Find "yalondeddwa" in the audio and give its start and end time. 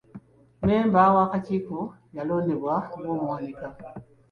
2.15-2.75